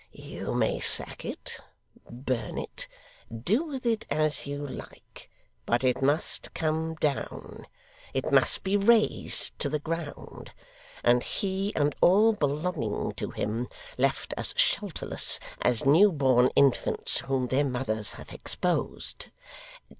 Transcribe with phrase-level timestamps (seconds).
[0.13, 1.59] You may sack it,
[2.09, 2.87] burn it,
[3.31, 5.29] do with it as you like,
[5.67, 7.67] but it must come down;
[8.11, 10.53] it must be razed to the ground;
[11.03, 17.49] and he, and all belonging to him, left as shelterless as new born infants whom
[17.49, 19.27] their mothers have exposed.